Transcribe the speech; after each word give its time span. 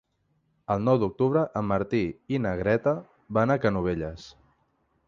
El 0.75 0.79
nou 0.85 0.97
d'octubre 1.03 1.43
en 1.61 1.67
Martí 1.73 2.01
i 2.37 2.41
na 2.47 2.55
Greta 2.63 2.95
van 3.39 3.57
a 3.57 3.61
Canovelles. 3.67 4.27